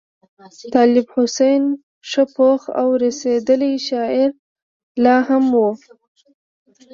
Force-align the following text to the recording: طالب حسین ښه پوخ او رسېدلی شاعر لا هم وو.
طالب 0.73 1.07
حسین 1.15 1.63
ښه 2.09 2.23
پوخ 2.35 2.61
او 2.79 2.87
رسېدلی 3.03 3.73
شاعر 3.87 4.29
لا 5.03 5.15
هم 5.27 5.43
وو. 5.55 5.69